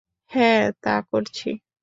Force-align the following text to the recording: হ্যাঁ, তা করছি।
হ্যাঁ, 0.31 0.63
তা 0.83 0.95
করছি। 1.09 1.49